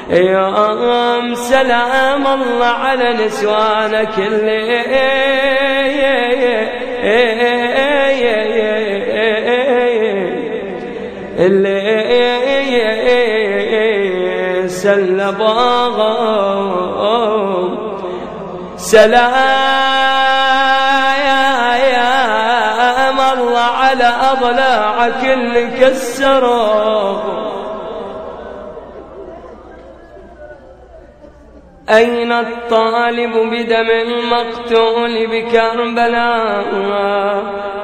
يا 0.10 1.36
سلام 1.36 2.28
الله 2.28 2.66
على 2.66 3.14
نسوانك 3.26 4.18
اللي 4.18 4.82
اللي 11.40 11.82
سلباهم 14.68 16.22
سلام. 18.78 20.21
على 23.92 24.14
أضلاعك 24.32 25.24
اللي 25.26 25.68
كسروا. 25.68 27.61
أين 31.92 32.32
الطالب 32.32 33.32
بدم 33.32 33.90
المقتول 33.90 35.28
بكربلاء؟ 35.28 36.66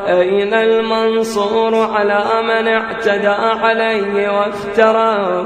أين 0.07 0.53
المنصور 0.53 1.75
على 1.75 2.23
من 2.43 2.67
اعتدى 2.67 3.27
عليه 3.27 4.39
وافترى 4.39 5.45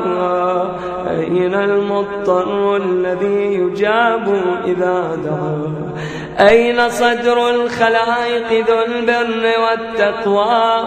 أين 1.10 1.56
المضطر 1.56 2.76
الذي 2.78 3.54
يجاب 3.54 4.44
إذا 4.66 5.20
دعا 5.26 5.82
أين 6.50 6.90
صدر 6.90 7.50
الخلائق 7.50 8.68
ذو 8.68 8.80
البر 8.88 9.54
والتقوى؟ 9.62 10.82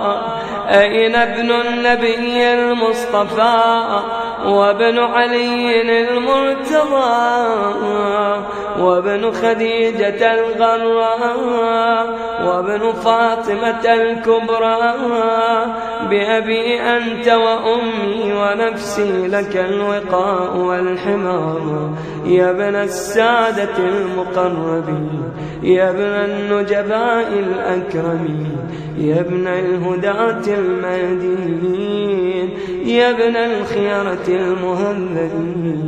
أين 0.69 1.15
ابن 1.15 1.51
النبي 1.51 2.53
المصطفى؟ 2.53 3.85
وابن 4.45 4.99
علي 4.99 5.83
المرتضى 6.09 7.45
وابن 8.81 9.31
خديجة 9.31 10.35
الغراء 10.35 12.07
وابن 12.47 12.93
فاطمة 12.93 13.95
الكبرى 13.95 14.95
بأبي 16.11 16.81
أنت 16.81 17.29
وأمي 17.29 18.33
ونفسي 18.33 19.29
لك 19.29 19.57
الوقاء 19.57 20.57
والحمار 20.57 21.91
يا 22.27 22.51
ابن 22.51 22.75
السادة 22.75 23.79
المقربين 23.79 25.23
يا 25.63 25.91
ابن 25.91 26.01
النجباء 26.31 27.29
الأكرمين 27.29 28.57
يا 28.99 29.21
ابن 29.21 29.47
الهداة 29.47 30.55
المهديين 30.55 32.51
يا 32.85 33.11
ابن 33.11 33.37
الخيرة 33.37 34.34
المهذبين 34.37 35.85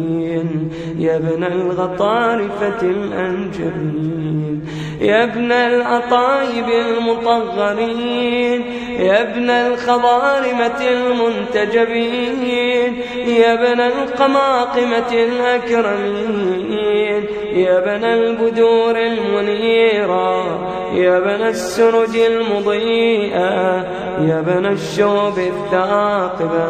يا 0.99 1.17
ابن 1.17 1.45
الغطارفة 1.45 2.83
الأنجبين 2.83 4.67
يا 5.01 5.25
ابن 5.25 5.53
الأطايب 5.53 6.69
المطغرين 6.69 8.65
يا 8.99 9.23
ابن 9.23 9.51
الخضارمة 9.51 10.81
المنتجبين 11.77 12.17
يا 13.27 13.53
ابن 13.55 13.81
القماقمة 13.81 15.13
الأكرمين 15.13 16.67
يا 17.53 17.79
ابن 17.79 18.05
البدور 18.05 18.97
المنيرة 18.99 20.26
يا 20.97 21.19
ابن 21.19 21.43
السرج 21.47 22.17
المضيئة 22.17 23.77
يا 24.21 24.39
ابن 24.39 24.67
الشوب 24.67 25.39
الثاقبة 25.39 26.69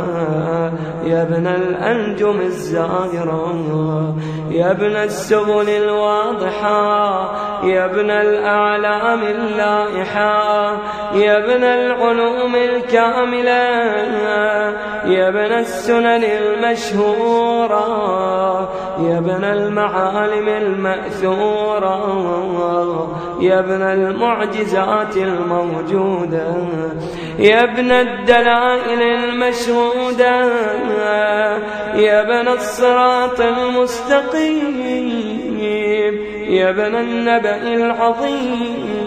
يا 1.05 1.23
ابن 1.23 1.47
الأنجم 1.47 2.41
الزاهرة 2.41 4.15
يا 4.51 4.71
ابن 4.71 4.97
السبل 4.97 5.69
الواضحة 5.69 7.37
يا 7.65 7.85
ابن 7.85 8.11
الأعلام 8.11 9.23
اللائحة 9.23 10.73
يا 11.15 11.39
ابن 11.39 11.65
العلوم 11.65 12.55
الكاملة 12.55 13.67
يا 15.07 15.29
ابن 15.29 15.53
السنن 15.53 16.25
المشهورة 16.25 17.87
يا 19.01 19.19
ابن 19.19 19.45
المعالم 19.45 20.49
المأثورة 20.49 21.97
يا 23.41 23.59
ابن 23.59 23.83
المعجزات 24.17 25.17
الموجودة. 25.17 26.55
يا 27.39 27.65
ابن 27.65 27.91
الدلائل 27.93 29.03
المشهودة. 29.03 30.45
يا 31.95 32.21
ابن 32.23 32.49
الصراط 32.49 33.41
المستقيم. 33.41 34.77
يا 36.49 36.71
ابن 36.71 36.95
النبأ 36.95 37.63
العظيم. 37.63 39.06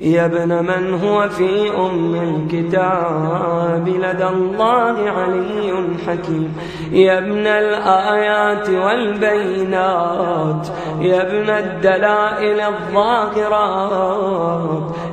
يا 0.00 0.24
ابن 0.24 0.48
من 0.48 1.00
هو 1.04 1.28
في 1.28 1.76
أم 1.76 2.14
الكتاب 2.14 3.88
لدى 3.88 4.26
الله 4.26 5.10
علي 5.10 5.88
حكيم. 6.06 6.56
يا 6.92 7.18
ابن 7.18 7.46
الآيات 7.46 8.68
والبينات. 8.70 10.68
يا 11.00 11.22
ابن 11.22 11.50
الدلائل 11.50 12.60
الظاهرات. 12.60 13.80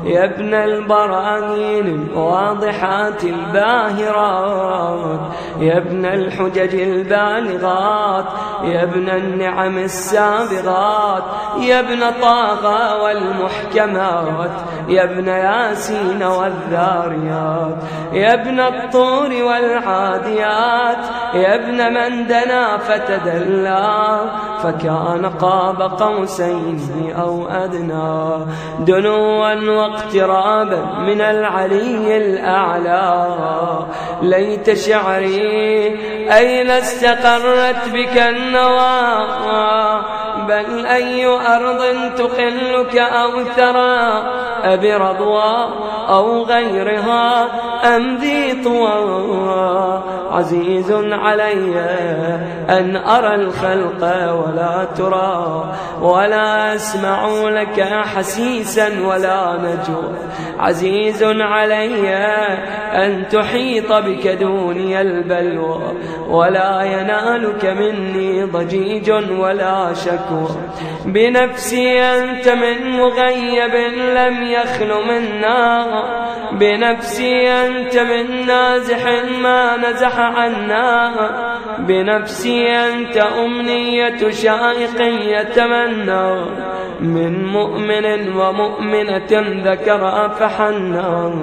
يا 0.06 0.26
ابن 0.26 0.54
البراهين 0.54 1.88
الواضحات 1.88 3.24
الباهرات. 3.24 5.20
يا 5.60 5.78
ابن 5.78 6.06
الحجج 6.06 6.76
البالغات. 6.76 8.26
يا 8.64 8.84
ابن 8.84 9.10
النعم 9.10 9.78
السابغات. 9.78 11.24
يا 11.60 11.80
ابن 11.80 12.00
طه 12.22 13.04
والمحكمات. 13.04 14.52
يا 14.88 15.04
ابن 15.04 15.28
ياسين 15.28 16.24
والذاريات 16.24 17.76
يا 18.14 18.34
ابن 18.34 18.60
الطور 18.60 19.44
والعاديات 19.44 21.06
يا 21.34 21.56
ابن 21.56 21.94
من 21.94 22.28
دنا 22.28 22.78
فتدلى 22.78 24.20
فكان 24.64 25.26
قاب 25.26 25.82
قوسين 25.82 27.14
أو 27.20 27.48
أدنى. 27.48 28.46
دنوا 28.80 29.54
واقترابا 29.54 30.86
من 31.00 31.22
العلي 31.22 32.18
الأعلى. 32.18 33.28
ليت 34.22 34.74
شعري 34.74 35.88
أين 36.38 36.70
استقرت 36.70 37.90
بك 37.94 38.18
النوى؟ 38.18 40.27
بل 40.48 40.86
أي 40.86 41.26
أرض 41.26 41.84
تقلك 42.18 42.98
أو 42.98 43.44
ثرى 43.44 44.24
أبرضوى 44.64 45.70
أو 46.10 46.44
غيرها 46.44 47.46
أم 47.96 48.18
ذي 48.18 48.64
طوى. 48.64 50.04
عزيز 50.32 50.92
علي 51.12 51.80
أن 52.70 52.96
أرى 52.96 53.36
الخلق 53.36 54.04
ولا 54.34 54.88
ترى 54.98 55.74
ولا 56.02 56.76
أسمع 56.76 57.28
لك 57.50 57.82
حسيسا 58.16 58.90
ولا 59.06 59.58
نجوى. 59.58 60.14
عزيز 60.60 61.24
علي 61.24 62.10
أن 62.94 63.28
تحيط 63.30 63.94
بك 63.94 64.28
دوني 64.28 65.02
البلوى 65.02 65.94
ولا 66.30 66.82
ينالك 66.82 67.66
مني 67.66 68.44
ضجيج 68.44 69.12
ولا 69.40 69.94
شكوى. 69.94 70.37
بنفسي 71.06 72.02
أنت 72.02 72.50
من 72.50 72.92
مغيب 72.92 73.76
لم 74.16 74.44
يخل 74.44 74.94
منا. 75.10 75.86
بنفسي 76.52 77.50
أنت 77.50 77.98
من 77.98 78.46
نازح 78.48 79.06
ما 79.42 79.78
نزح 79.78 80.20
عنا. 80.20 81.14
بنفسي 81.80 82.70
أنت 82.70 83.18
أمنية 83.18 84.30
شائق 84.30 85.02
يتمنى. 85.02 86.46
من 87.02 87.46
مؤمن 87.46 88.36
ومؤمنة 88.38 89.62
ذكر 89.72 90.30
فحنا. 90.40 91.34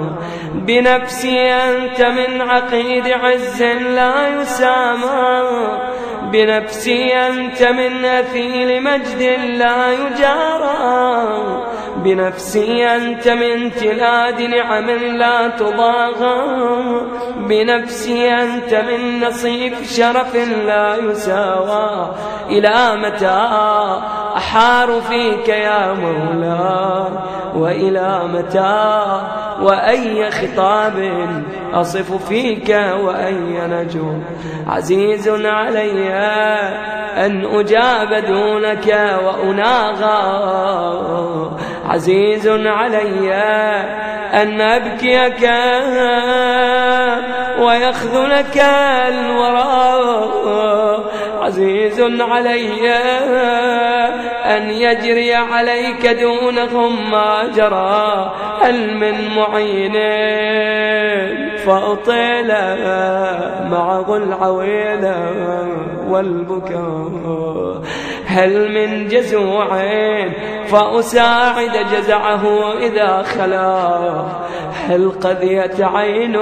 بنفسي 0.53 1.39
أنت 1.39 2.01
من 2.01 2.41
عقيد 2.41 3.07
عز 3.07 3.63
لا 3.63 4.41
يسامى. 4.41 5.94
بنفسي 6.31 7.13
أنت 7.13 7.63
من 7.63 8.05
أثيل 8.05 8.83
مجد 8.83 9.21
لا 9.57 9.93
يجارى. 9.93 11.27
بنفسي 11.95 12.87
أنت 12.87 13.27
من 13.27 13.71
تلاد 13.71 14.41
نعم 14.41 14.89
لا 14.89 15.47
تضاغى. 15.47 16.41
بنفسي 17.37 18.29
أنت 18.29 18.73
من 18.73 19.19
نصيف 19.19 19.91
شرف 19.91 20.35
لا 20.65 20.95
يساوى. 20.95 22.15
إلى 22.49 22.95
متى 22.95 23.47
أحار 24.37 25.01
فيك 25.01 25.49
يا 25.49 25.93
مولاي 25.93 27.11
وإلى 27.55 28.21
متى 28.33 29.21
وأي 29.61 30.31
خطاب 30.31 30.97
أصف 31.73 32.27
فيك 32.27 32.69
وأي 33.03 33.67
نجوم 33.67 34.23
عزيز 34.67 35.29
علي 35.29 36.13
أن 37.25 37.45
أجاب 37.45 38.25
دونك 38.27 39.17
وأناغى 39.25 40.15
عزيز 41.85 42.47
علي 42.47 43.33
أن 44.33 44.61
أبكيك 44.61 45.49
ويخذلك 47.59 48.63
الوراء 49.07 50.35
عزيز 51.45 52.01
علي 52.01 52.89
أن 54.45 54.69
يجري 54.69 55.33
عليك 55.33 56.07
دونهم 56.07 57.11
ما 57.11 57.51
جرى 57.55 58.33
هل 58.61 58.97
من 58.97 59.35
معين؟ 59.35 59.93
فأطيل 61.65 62.47
معه 63.71 64.17
العويل 64.17 65.11
والبكاء. 66.07 67.81
هل 68.35 68.71
من 68.71 69.07
جزوع 69.07 69.67
فأساعد 70.67 71.71
جزعه 71.91 72.73
إذا 72.77 73.21
خلا. 73.21 74.23
هل 74.87 75.11
قذيت 75.11 75.81
عين 75.81 76.37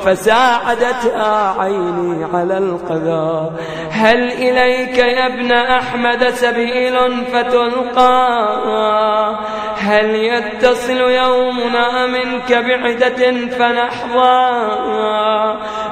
فساعدتها 0.00 1.60
عيني 1.60 2.24
على 2.34 2.58
القذى 2.58 3.50
هل 3.90 4.32
إليك 4.32 4.98
يا 4.98 5.26
ابن 5.26 5.52
أحمد 5.52 6.28
سبيل 6.28 6.96
فتلقى. 7.32 8.36
هل 9.86 10.14
يتصل 10.14 11.00
يومنا 11.00 12.06
منك 12.06 12.52
بعدة 12.52 13.46
فنحظى 13.46 14.56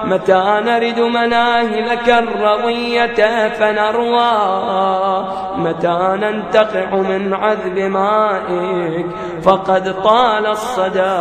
متى 0.04 0.60
نرد 0.66 1.00
مناهلك 1.00 2.08
الروية 2.08 3.48
فنروى 3.48 4.32
متى 5.56 5.98
ننتقع 6.20 6.94
من 6.94 7.34
عذب 7.34 7.78
مائك 7.78 9.06
فقد 9.42 10.02
طال 10.02 10.46
الصدى 10.46 11.18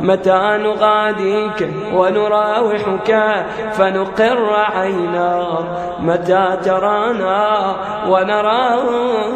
متى 0.00 0.58
نغاديك 0.62 1.70
ونراوحك 1.92 3.44
فنقر 3.72 4.56
عينا 4.76 5.58
متى 6.00 6.58
ترانا 6.64 7.76
ونراك 8.08 9.34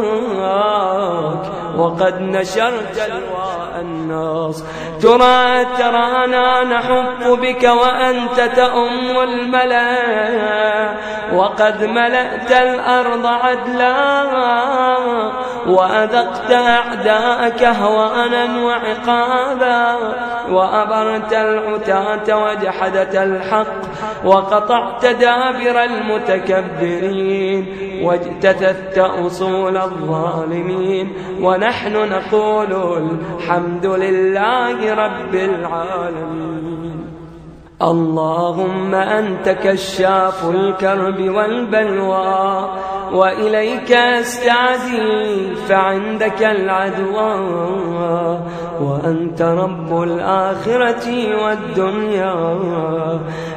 وقد 1.76 2.20
نشرت 2.20 3.08
لواء 3.08 3.80
الناس. 3.80 4.64
ترى 5.02 5.64
ترانا 5.78 6.64
نحب 6.64 7.40
بك 7.40 7.64
وأنت 7.64 8.40
تأم 8.56 9.20
الملأ. 9.22 9.98
وقد 11.32 11.84
ملأت 11.84 12.52
الأرض 12.52 13.26
عدلا 13.26 14.24
وأذقت 15.66 16.52
أعداءك 16.52 17.62
هوانا 17.62 18.64
وعقابا. 18.64 19.98
وأبرت 20.50 21.32
العتاة 21.32 22.36
وجحدت 22.36 23.14
الحق 23.14 23.66
وقطعت 24.24 25.06
دابر 25.06 25.84
المتكبرين 25.84 27.66
واجتثت 28.02 28.98
أصول 28.98 29.76
الظالمين 29.76 31.12
ونحن 31.40 31.92
نقول 31.92 32.72
الحمد 33.38 33.86
لله 33.86 34.94
رب 34.94 35.34
العالمين. 35.34 37.04
اللهم 37.82 38.94
أنت 38.94 39.48
كشاف 39.48 40.50
الكرب 40.50 41.20
والبلوى. 41.20 42.68
وإليك 43.12 43.92
أستعدي 43.92 45.54
فعندك 45.68 46.42
العدوى 46.42 47.34
وأنت 48.80 49.42
رب 49.42 50.02
الآخرة 50.02 51.36
والدنيا. 51.42 52.58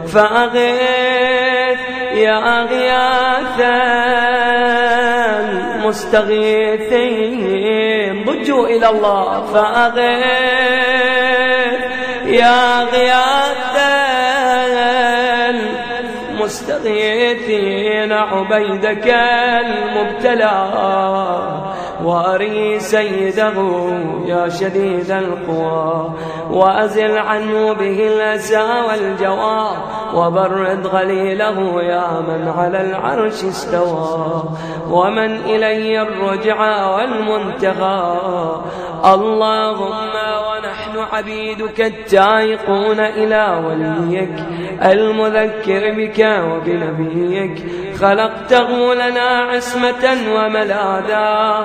فأغيث 0.07 1.79
يا 2.13 2.63
غياث 2.63 3.59
المستغيثين 5.81 8.25
ضجوا 8.25 8.67
إلى 8.67 8.89
الله. 8.89 9.41
فأغيث 9.53 10.21
يا 12.25 12.83
غياث 12.83 13.75
المستغيثين 16.51 18.11
عبيدك 18.11 19.07
المبتلى. 19.65 20.67
وأري 22.03 22.79
سيده 22.79 23.53
يا 24.25 24.49
شديد 24.49 25.11
القوى. 25.11 26.11
وأزل 26.51 27.17
عنه 27.17 27.73
به 27.73 28.07
الأسى 28.07 28.67
والجوى. 28.87 29.67
وبرد 30.13 30.87
غليله 30.87 31.83
يا 31.83 32.19
من 32.27 32.47
على 32.57 32.81
العرش 32.81 33.43
استوى. 33.43 34.43
ومن 34.91 35.35
إلي 35.35 36.01
الرجعى 36.01 36.83
والمنتهى. 36.93 38.17
اللهم 39.05 40.11
ونحن 40.71 40.97
عبيدك 40.97 41.81
التائقون 41.81 42.99
إلى 42.99 43.63
وليك 43.65 44.33
المذكر 44.85 45.91
بك 45.91 46.19
وبنبيك 46.19 47.63
خلقته 48.01 48.93
لنا 48.93 49.29
عصمة 49.51 50.17
وملاذا 50.35 51.59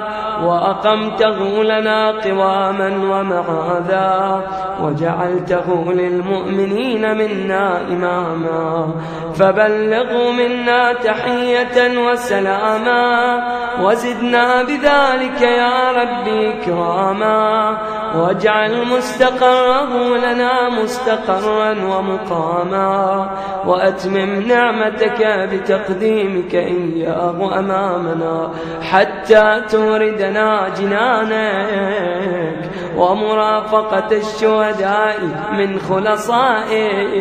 وأقمته 0.44 1.64
لنا 1.64 2.10
قواما 2.10 2.88
ومعاذا 2.88 4.42
وجعلته 4.82 5.92
للمؤمنين 5.92 7.16
منا 7.18 7.80
إماما. 7.88 8.94
فبلغوا 9.38 10.32
منا 10.32 10.92
تحية 10.92 11.98
وسلاما 11.98 13.42
وزدنا 13.82 14.62
بذلك 14.62 15.42
يا 15.42 15.92
ربي 15.92 16.52
كراما 16.52 17.76
واجعل 18.16 18.86
مستقره 18.86 20.16
لنا 20.16 20.68
مستقرا 20.68 21.70
ومقاما 21.70 23.30
وأتمم 23.66 24.40
نعمتك 24.48 25.20
بتقديمك 26.26 26.54
إياه 26.54 27.58
أمامنا 27.58 28.50
حتى 28.82 29.62
توردنا 29.70 30.68
جنانك 30.80 32.70
ومرافقة 32.96 34.16
الشهداء 34.16 35.18
من 35.52 35.78
خلصائك. 35.78 37.18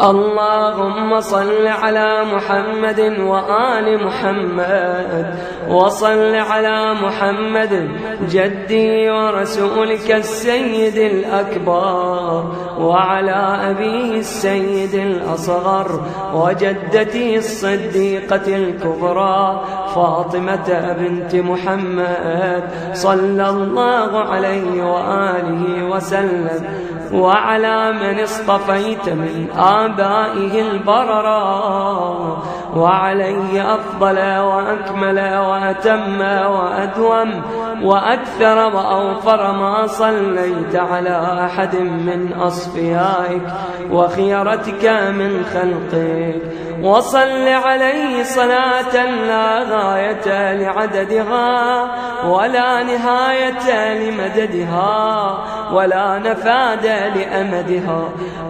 اللهم 0.00 1.20
صل 1.20 1.66
على 1.66 2.24
محمد 2.24 3.00
وآل 3.20 4.04
محمد 4.04 5.34
وصل 5.68 6.34
على 6.34 6.94
محمد 6.94 7.88
جدي 8.30 9.10
ورسولك 9.10 10.10
السيد 10.10 10.96
الأكبر 10.96 12.44
وعلى 12.78 13.58
أبيه 13.70 14.18
السيد 14.18 14.94
الأصغر 14.94 16.00
وجدتي 16.34 17.36
الصديقة 17.36 18.56
الكبرى 18.56 19.64
فاطمة 19.94 20.96
بنت 20.98 21.34
محمد 21.34 22.64
صلى 22.92 23.50
الله 23.50 24.18
عليه 24.18 24.92
وآله 24.92 25.84
وسلم 25.84 26.64
وعلى 27.12 27.92
من 27.92 28.20
اصطفيت 28.20 29.08
من 29.08 29.48
آبائه 29.58 30.60
البررا 30.70 32.42
وعليه 32.76 33.74
أفضل 33.74 34.18
وأكمل 34.38 35.18
وأتم 35.18 36.20
وأدوم 36.20 37.42
وأكثر 37.82 38.76
وأوفر 38.76 39.52
ما 39.52 39.86
صليت 39.86 40.76
على 40.76 41.44
أحد 41.46 41.76
من 41.76 42.32
أصفيائك 42.32 43.42
وخيرتك 43.90 44.84
من 45.18 45.44
خلقك 45.52 46.42
وصل 46.84 47.48
عليه 47.48 48.22
صلاة 48.22 49.06
لا 49.26 49.58
غاية 49.70 50.52
لعددها 50.52 51.86
ولا 52.28 52.82
نهاية 52.82 53.94
لمددها 53.94 55.38
ولا 55.72 56.18
نفاد 56.18 56.86
لأمدها. 57.16 58.02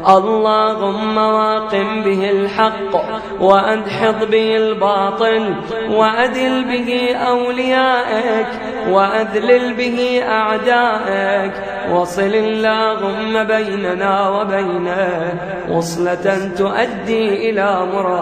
اللهم 0.09 1.16
واقم 1.16 2.03
به 2.03 2.30
الحق 2.30 2.95
وأدحض 3.41 4.30
به 4.30 4.57
الباطل 4.57 5.55
وأدل 5.91 6.64
به 6.64 7.16
أوليائك 7.16 8.49
وأذلل 8.91 9.74
به 9.74 10.22
أعدائك. 10.28 11.53
وصل 11.93 12.35
اللهم 12.35 13.45
بيننا 13.45 14.28
وبينه 14.28 15.35
وصلة 15.70 16.51
تؤدي 16.59 17.51
إلى 17.51 17.68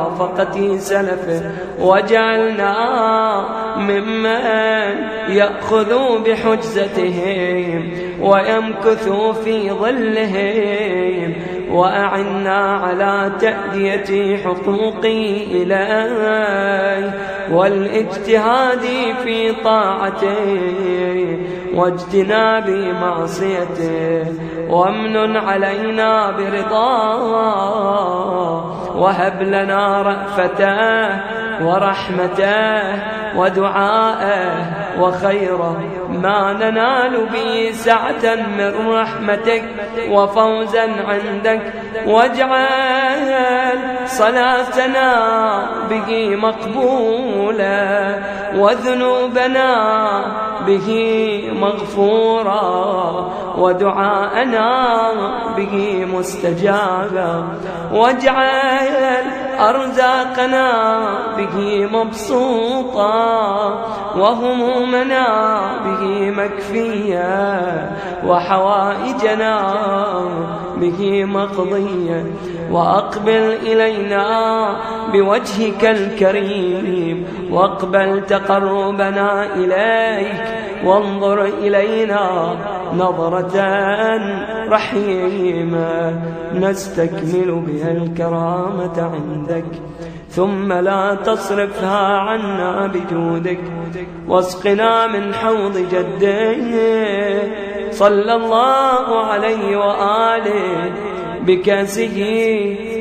مرافقة 0.03 0.79
سلفه 0.79 1.43
وجعلنا 1.81 2.75
ممن 3.77 4.27
يأخذوا 5.29 6.19
بحجزتهم 6.19 7.93
ويمكثوا 8.21 9.33
في 9.33 9.71
ظلهم 9.71 11.35
وأعنا 11.73 12.77
على 12.77 13.33
تأدية 13.41 14.37
حقوقي 14.37 15.45
إلي 15.63 17.13
والإجتهاد 17.53 18.87
في 19.25 19.53
طاعته 19.65 21.39
واجتناب 21.75 22.71
معصيته 23.03 24.27
وامن 24.69 25.37
علينا 25.37 26.31
برضاه 26.31 27.63
وهب 28.97 29.43
لنا 29.43 30.03
رأفته 30.03 31.11
ورحمته 31.67 32.83
ودعاءه 33.37 34.53
وخيره 35.01 35.77
ما 36.11 36.53
ننال 36.53 37.27
به 37.33 37.71
سعة 37.73 38.35
من 38.35 38.89
رحمتك 38.89 39.63
وفوزا 40.11 40.89
عندك 41.09 41.62
واجعل 42.07 43.33
صلاتنا 44.07 45.15
به 45.91 46.37
مقبولة 46.37 48.23
وذنوبنا 48.57 49.75
به 50.67 50.89
مغفورا 51.61 52.63
ودعاءنا 53.59 55.11
به 55.57 56.07
مستجابا 56.15 57.45
واجعل 57.93 59.25
أرزاقنا 59.61 60.73
به 61.47 61.87
مبسوطا 61.93 63.13
وهمومنا 64.17 65.27
به 65.85 66.31
مكفيا 66.31 67.91
وحوائجنا 68.27 69.55
به 70.81 71.25
مقضيا 71.25 72.27
وأقبل 72.73 73.57
إلينا 73.63 74.27
بوجهك 75.13 75.85
الكريم 75.85 77.27
واقبل 77.51 78.27
تقربنا 78.27 79.47
إليك 79.57 80.43
وانظر 80.85 81.45
إلينا 81.45 82.55
نظرة 82.97 83.57
رحيمة 84.69 86.21
نستكمل 86.55 87.63
بها 87.67 87.91
الكرامة 87.93 89.11
عندك 89.13 89.65
ثم 90.33 90.73
لا 90.73 91.15
تصرفها 91.15 92.07
عنا 92.19 92.87
بجودك. 92.87 93.61
واسقنا 94.29 95.07
من 95.07 95.35
حوض 95.35 95.77
جده 95.93 96.57
صلى 97.91 98.35
الله 98.35 99.25
عليه 99.25 99.77
وآله 99.77 100.93
بكأسه 101.47 102.19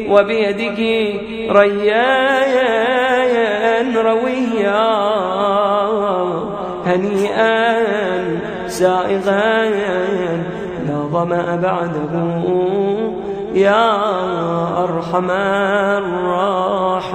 وبيدك 0.10 0.80
ريان 1.60 2.78
رويا. 3.98 4.92
هنيئا 6.86 7.60
سائغا 8.68 9.70
لا 10.88 11.00
ظمأ 11.14 11.46
بعده. 11.56 12.14
يا 13.54 14.84
أرحم 14.84 15.32
الراحمين. 16.02 17.12